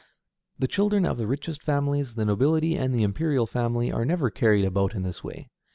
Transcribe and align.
The 0.57 0.67
children 0.67 1.05
of 1.05 1.19
the 1.19 1.27
richest 1.27 1.61
families, 1.61 2.15
the 2.15 2.25
nobility, 2.25 2.75
and 2.75 2.91
the 2.91 3.03
imperial 3.03 3.45
family, 3.45 3.91
are 3.91 4.03
never 4.03 4.31
carried 4.31 4.65
about 4.65 4.95
in 4.95 5.03
this 5.03 5.23
way. 5.23 5.47